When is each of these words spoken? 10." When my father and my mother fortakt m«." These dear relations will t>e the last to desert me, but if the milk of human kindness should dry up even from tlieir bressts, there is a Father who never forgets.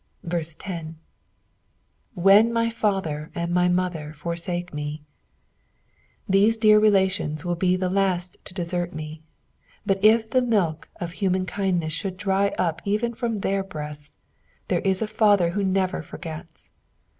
10." 0.31 0.95
When 2.15 2.51
my 2.51 2.71
father 2.71 3.29
and 3.35 3.53
my 3.53 3.67
mother 3.69 4.15
fortakt 4.17 4.73
m«." 4.75 5.05
These 6.27 6.57
dear 6.57 6.79
relations 6.79 7.45
will 7.45 7.55
t>e 7.55 7.75
the 7.75 7.87
last 7.87 8.37
to 8.45 8.55
desert 8.55 8.93
me, 8.93 9.21
but 9.85 10.03
if 10.03 10.31
the 10.31 10.41
milk 10.41 10.89
of 10.95 11.11
human 11.11 11.45
kindness 11.45 11.93
should 11.93 12.17
dry 12.17 12.47
up 12.57 12.81
even 12.83 13.13
from 13.13 13.41
tlieir 13.41 13.61
bressts, 13.63 14.15
there 14.69 14.79
is 14.81 15.03
a 15.03 15.05
Father 15.07 15.51
who 15.51 15.63
never 15.63 16.01
forgets. 16.01 16.71